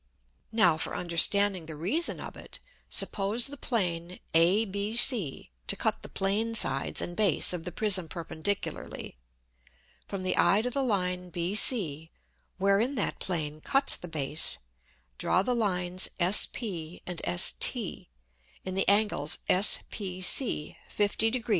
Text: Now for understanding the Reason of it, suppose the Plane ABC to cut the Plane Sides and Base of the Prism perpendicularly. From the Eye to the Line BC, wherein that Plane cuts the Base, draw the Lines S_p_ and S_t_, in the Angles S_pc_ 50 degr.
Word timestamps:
Now 0.51 0.77
for 0.77 0.95
understanding 0.95 1.67
the 1.67 1.75
Reason 1.75 2.19
of 2.19 2.35
it, 2.35 2.59
suppose 2.89 3.45
the 3.45 3.55
Plane 3.55 4.19
ABC 4.33 5.49
to 5.67 5.75
cut 5.75 6.01
the 6.01 6.09
Plane 6.09 6.55
Sides 6.55 7.03
and 7.03 7.15
Base 7.15 7.53
of 7.53 7.65
the 7.65 7.71
Prism 7.71 8.07
perpendicularly. 8.07 9.15
From 10.07 10.23
the 10.23 10.35
Eye 10.35 10.63
to 10.63 10.71
the 10.71 10.81
Line 10.81 11.29
BC, 11.31 12.09
wherein 12.57 12.95
that 12.95 13.19
Plane 13.19 13.61
cuts 13.61 13.95
the 13.95 14.07
Base, 14.07 14.57
draw 15.19 15.43
the 15.43 15.53
Lines 15.53 16.09
S_p_ 16.19 17.01
and 17.05 17.21
S_t_, 17.21 18.07
in 18.65 18.73
the 18.73 18.89
Angles 18.89 19.37
S_pc_ 19.47 20.75
50 20.89 21.29
degr. 21.29 21.49